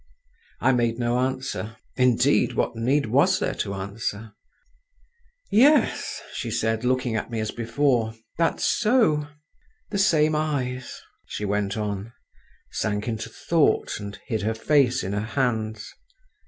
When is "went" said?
11.45-11.77